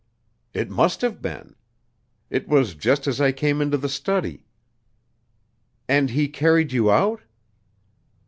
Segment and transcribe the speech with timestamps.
[0.55, 1.55] "It must have been.
[2.31, 4.47] It was just as I came into the study."
[5.87, 7.21] "And he carried you out?"